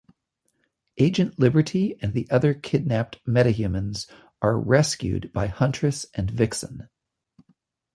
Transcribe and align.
Agent 0.97 1.37
Liberty 1.37 1.95
and 2.01 2.11
the 2.15 2.27
other 2.31 2.55
kidnapped 2.55 3.19
meta-humans 3.27 4.07
are 4.41 4.59
rescued 4.59 5.31
by 5.31 5.45
Huntress 5.45 6.07
and 6.15 6.31
Vixen. 6.31 6.89